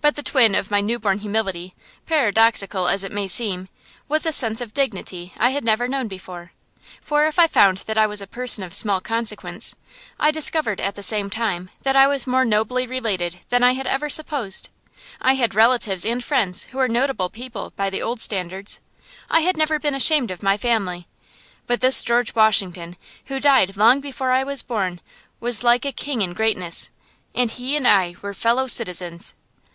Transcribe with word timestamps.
But 0.00 0.14
the 0.16 0.22
twin 0.22 0.54
of 0.54 0.70
my 0.70 0.80
new 0.80 0.98
born 1.00 1.18
humility, 1.18 1.74
paradoxical 2.06 2.88
as 2.88 3.02
it 3.04 3.10
may 3.12 3.26
seem, 3.26 3.68
was 4.08 4.24
a 4.24 4.32
sense 4.32 4.60
of 4.60 4.72
dignity 4.72 5.34
I 5.36 5.50
had 5.50 5.64
never 5.64 5.86
known 5.88 6.08
before. 6.08 6.52
For 7.02 7.26
if 7.26 7.38
I 7.38 7.46
found 7.48 7.78
that 7.78 7.98
I 7.98 8.06
was 8.06 8.22
a 8.22 8.26
person 8.26 8.62
of 8.62 8.72
small 8.72 9.00
consequence, 9.00 9.74
I 10.18 10.30
discovered 10.30 10.80
at 10.80 10.94
the 10.94 11.02
same 11.02 11.28
time 11.28 11.68
that 11.82 11.96
I 11.96 12.06
was 12.06 12.26
more 12.26 12.44
nobly 12.44 12.86
related 12.86 13.40
than 13.48 13.62
I 13.64 13.72
had 13.72 13.86
ever 13.86 14.08
supposed. 14.08 14.70
I 15.20 15.34
had 15.34 15.54
relatives 15.56 16.06
and 16.06 16.24
friends 16.24 16.66
who 16.70 16.78
were 16.78 16.88
notable 16.88 17.28
people 17.28 17.72
by 17.76 17.90
the 17.90 18.00
old 18.00 18.20
standards, 18.20 18.80
I 19.28 19.40
had 19.40 19.56
never 19.56 19.78
been 19.80 19.94
ashamed 19.94 20.30
of 20.30 20.42
my 20.42 20.56
family, 20.56 21.06
but 21.66 21.80
this 21.80 22.02
George 22.02 22.34
Washington, 22.34 22.96
who 23.26 23.40
died 23.40 23.76
long 23.76 24.00
before 24.00 24.30
I 24.30 24.44
was 24.44 24.62
born, 24.62 25.00
was 25.40 25.64
like 25.64 25.84
a 25.84 25.92
king 25.92 26.22
in 26.22 26.32
greatness, 26.32 26.90
and 27.34 27.50
he 27.50 27.76
and 27.76 27.86
I 27.86 28.14
were 28.22 28.34
Fellow 28.34 28.68
Citizens. 28.68 29.34